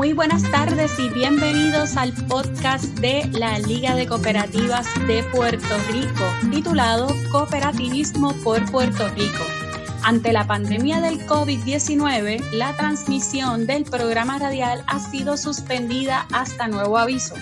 [0.00, 6.24] Muy buenas tardes y bienvenidos al podcast de la Liga de Cooperativas de Puerto Rico,
[6.50, 9.44] titulado Cooperativismo por Puerto Rico.
[10.02, 16.96] Ante la pandemia del COVID-19, la transmisión del programa radial ha sido suspendida hasta nuevo
[16.96, 17.34] aviso.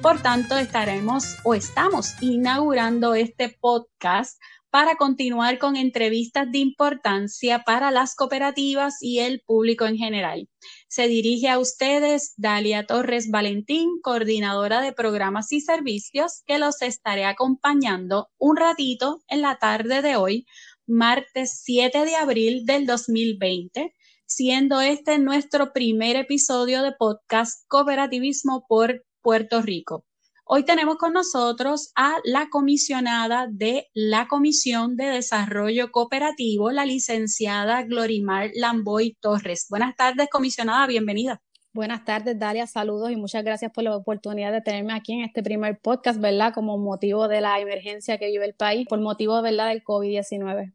[0.00, 4.40] Por tanto, estaremos o estamos inaugurando este podcast
[4.74, 10.48] para continuar con entrevistas de importancia para las cooperativas y el público en general.
[10.88, 17.24] Se dirige a ustedes Dalia Torres Valentín, coordinadora de programas y servicios, que los estaré
[17.24, 20.44] acompañando un ratito en la tarde de hoy,
[20.88, 23.94] martes 7 de abril del 2020,
[24.26, 30.04] siendo este nuestro primer episodio de podcast Cooperativismo por Puerto Rico.
[30.46, 37.82] Hoy tenemos con nosotros a la comisionada de la Comisión de Desarrollo Cooperativo, la licenciada
[37.84, 39.66] Glorimar Lamboy Torres.
[39.70, 41.40] Buenas tardes, comisionada, bienvenida.
[41.72, 45.42] Buenas tardes, Dalia, saludos y muchas gracias por la oportunidad de tenerme aquí en este
[45.42, 46.52] primer podcast, ¿verdad?
[46.52, 50.74] Como motivo de la emergencia que vive el país, por motivo, ¿verdad?, del COVID-19.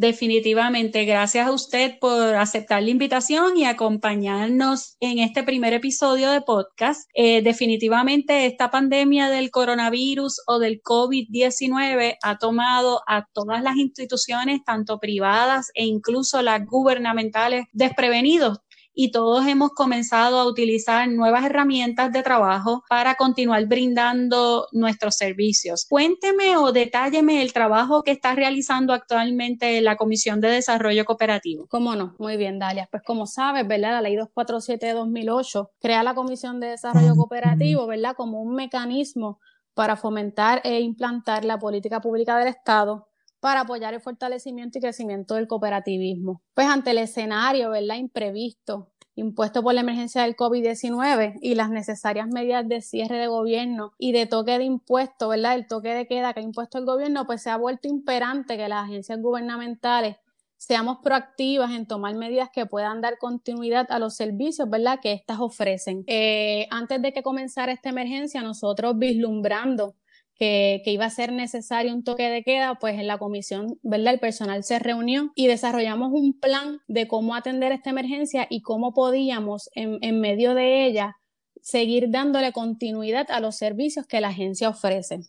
[0.00, 6.40] Definitivamente, gracias a usted por aceptar la invitación y acompañarnos en este primer episodio de
[6.40, 7.06] podcast.
[7.12, 14.64] Eh, definitivamente, esta pandemia del coronavirus o del COVID-19 ha tomado a todas las instituciones,
[14.64, 18.60] tanto privadas e incluso las gubernamentales, desprevenidos
[18.94, 25.86] y todos hemos comenzado a utilizar nuevas herramientas de trabajo para continuar brindando nuestros servicios.
[25.88, 31.66] Cuénteme o detálleme el trabajo que está realizando actualmente la Comisión de Desarrollo Cooperativo.
[31.68, 32.88] Cómo no, muy bien, Dalia.
[32.90, 33.92] Pues como sabes, ¿verdad?
[33.92, 38.14] La ley 247 de 2008 crea la Comisión de Desarrollo Cooperativo, ¿verdad?
[38.16, 39.38] Como un mecanismo
[39.74, 43.09] para fomentar e implantar la política pública del Estado
[43.40, 46.42] para apoyar el fortalecimiento y crecimiento del cooperativismo.
[46.54, 47.96] Pues ante el escenario, ¿verdad?
[47.96, 53.92] Imprevisto, impuesto por la emergencia del COVID-19 y las necesarias medidas de cierre de gobierno
[53.98, 55.54] y de toque de impuesto, ¿verdad?
[55.54, 58.68] El toque de queda que ha impuesto el gobierno, pues se ha vuelto imperante que
[58.68, 60.16] las agencias gubernamentales
[60.60, 65.40] seamos proactivas en tomar medidas que puedan dar continuidad a los servicios, ¿verdad?, que éstas
[65.40, 66.04] ofrecen.
[66.06, 69.94] Eh, antes de que comenzara esta emergencia, nosotros vislumbrando
[70.40, 74.14] que, iba a ser necesario un toque de queda, pues en la comisión, ¿verdad?
[74.14, 78.94] El personal se reunió y desarrollamos un plan de cómo atender esta emergencia y cómo
[78.94, 81.18] podíamos, en, en medio de ella,
[81.60, 85.20] seguir dándole continuidad a los servicios que la agencia ofrece.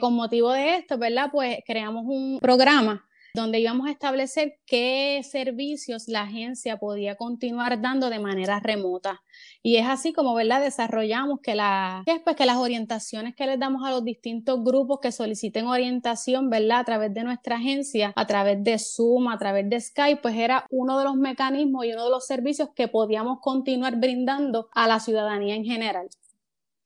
[0.00, 1.30] Con motivo de esto, ¿verdad?
[1.30, 8.10] Pues creamos un programa donde íbamos a establecer qué servicios la agencia podía continuar dando
[8.10, 9.22] de manera remota.
[9.62, 10.60] Y es así como, ¿verdad?
[10.60, 15.12] Desarrollamos que, la, pues, que las orientaciones que les damos a los distintos grupos que
[15.12, 16.80] soliciten orientación, ¿verdad?
[16.80, 20.66] A través de nuestra agencia, a través de Zoom, a través de Skype, pues era
[20.70, 25.00] uno de los mecanismos y uno de los servicios que podíamos continuar brindando a la
[25.00, 26.08] ciudadanía en general.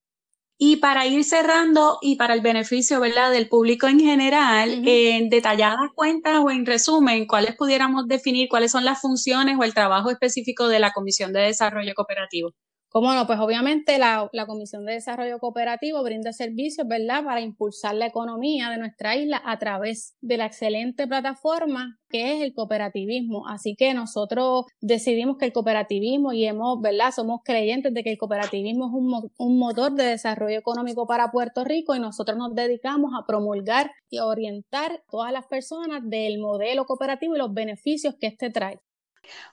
[0.58, 3.30] Y para ir cerrando y para el beneficio ¿verdad?
[3.32, 8.84] del público en general, en detalladas cuentas o en resumen, ¿cuáles pudiéramos definir cuáles son
[8.84, 12.52] las funciones o el trabajo específico de la Comisión de Desarrollo Cooperativo?
[12.94, 13.26] ¿Cómo no?
[13.26, 18.78] Pues obviamente la, Comisión de Desarrollo Cooperativo brinda servicios, ¿verdad?, para impulsar la economía de
[18.78, 23.48] nuestra isla a través de la excelente plataforma que es el cooperativismo.
[23.48, 28.16] Así que nosotros decidimos que el cooperativismo y hemos, ¿verdad?, somos creyentes de que el
[28.16, 28.92] cooperativismo es
[29.38, 34.20] un, motor de desarrollo económico para Puerto Rico y nosotros nos dedicamos a promulgar y
[34.20, 38.78] orientar a todas las personas del modelo cooperativo y los beneficios que éste trae.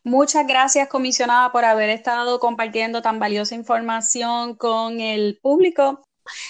[0.03, 6.03] Muchas gracias, comisionada, por haber estado compartiendo tan valiosa información con el público.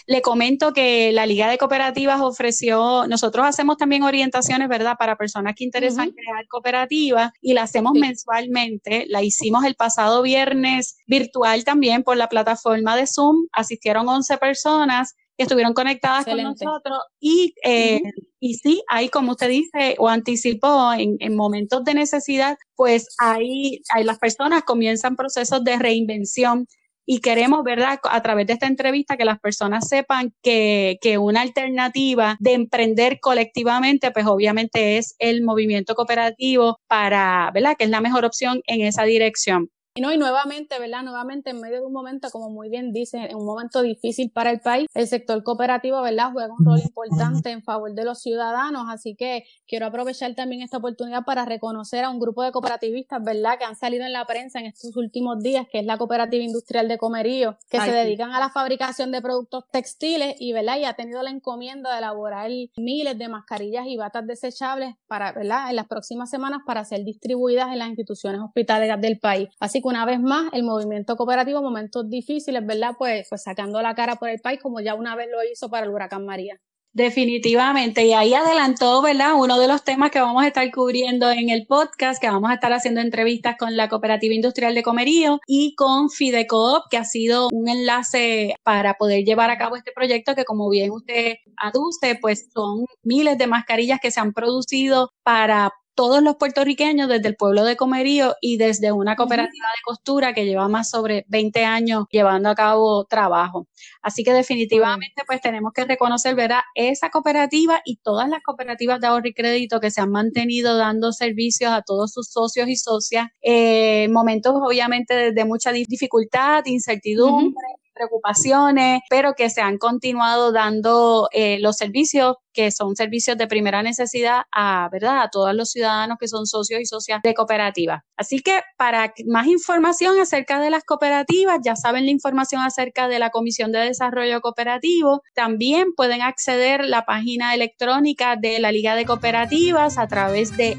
[0.05, 5.55] Le comento que la Liga de Cooperativas ofreció, nosotros hacemos también orientaciones, ¿verdad?, para personas
[5.55, 9.05] que interesan crear cooperativas y la hacemos mensualmente.
[9.07, 13.47] La hicimos el pasado viernes virtual también por la plataforma de Zoom.
[13.53, 17.99] Asistieron 11 personas que estuvieron conectadas con nosotros y, eh,
[18.39, 23.81] y sí, ahí como usted dice o anticipó, en, en momentos de necesidad, pues ahí,
[23.89, 26.67] ahí las personas comienzan procesos de reinvención
[27.05, 31.41] y queremos, ¿verdad?, a través de esta entrevista que las personas sepan que, que, una
[31.41, 38.01] alternativa de emprender colectivamente, pues obviamente es el movimiento cooperativo para, ¿verdad?, que es la
[38.01, 39.71] mejor opción en esa dirección.
[39.93, 41.03] Y no, y nuevamente, ¿verdad?
[41.03, 44.49] Nuevamente, en medio de un momento, como muy bien dice, en un momento difícil para
[44.49, 46.31] el país, el sector cooperativo, ¿verdad?
[46.31, 50.77] Juega un rol importante en favor de los ciudadanos, así que quiero aprovechar también esta
[50.77, 53.57] oportunidad para reconocer a un grupo de cooperativistas, ¿verdad?
[53.59, 56.87] Que han salido en la prensa en estos últimos días, que es la Cooperativa Industrial
[56.87, 60.77] de Comerío, que se dedican a la fabricación de productos textiles y, ¿verdad?
[60.77, 65.69] Y ha tenido la encomienda de elaborar miles de mascarillas y batas desechables para, ¿verdad?
[65.69, 69.49] En las próximas semanas para ser distribuidas en las instituciones hospitalarias del país.
[69.59, 72.91] Así que una vez más, el movimiento cooperativo, momentos difíciles, ¿verdad?
[72.97, 75.85] Pues, pues sacando la cara por el país, como ya una vez lo hizo para
[75.85, 76.59] el huracán María.
[76.93, 79.35] Definitivamente, y ahí adelantó, ¿verdad?
[79.37, 82.55] Uno de los temas que vamos a estar cubriendo en el podcast, que vamos a
[82.55, 87.47] estar haciendo entrevistas con la Cooperativa Industrial de Comerío y con Fidecoop, que ha sido
[87.53, 92.49] un enlace para poder llevar a cabo este proyecto que, como bien usted aduce, pues
[92.53, 97.63] son miles de mascarillas que se han producido para todos los puertorriqueños desde el pueblo
[97.63, 102.49] de Comerío y desde una cooperativa de costura que lleva más sobre 20 años llevando
[102.49, 103.67] a cabo trabajo.
[104.01, 106.61] Así que definitivamente pues tenemos que reconocer, ¿verdad?
[106.75, 111.11] Esa cooperativa y todas las cooperativas de ahorro y crédito que se han mantenido dando
[111.11, 117.65] servicios a todos sus socios y socias, eh, momentos obviamente de, mucha dificultad, incertidumbre.
[117.93, 123.83] preocupaciones, pero que se han continuado dando eh, los servicios que son servicios de primera
[123.83, 125.21] necesidad a, ¿verdad?
[125.21, 128.01] a todos los ciudadanos que son socios y socias de cooperativas.
[128.17, 133.19] Así que para más información acerca de las cooperativas, ya saben la información acerca de
[133.19, 138.95] la Comisión de Desarrollo Cooperativo, también pueden acceder a la página electrónica de la Liga
[138.95, 140.77] de Cooperativas a través de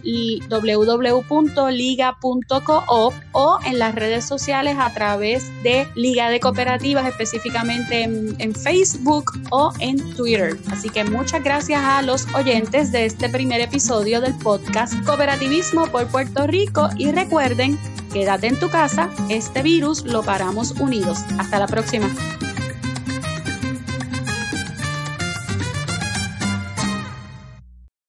[0.48, 1.22] www.liga.coop
[3.32, 9.32] o en las redes sociales a través de Liga de Cooperativas, específicamente en, en Facebook
[9.50, 10.56] o en Twitter.
[10.70, 15.86] Así que muchas gracias gracias a los oyentes de este primer episodio del podcast Cooperativismo
[15.92, 17.78] por Puerto Rico y recuerden,
[18.12, 21.20] quédate en tu casa, este virus lo paramos unidos.
[21.38, 22.10] Hasta la próxima.